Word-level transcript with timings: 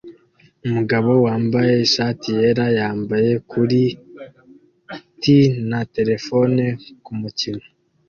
Umugabo 0.65 1.11
wambaye 1.25 1.73
ishati 1.85 2.27
yera 2.37 2.65
yambaye 2.79 3.31
kuri 3.51 3.81
& 4.51 5.19
t 5.19 5.23
na 5.69 5.81
terefone 5.95 6.63
kumukino 7.05 7.63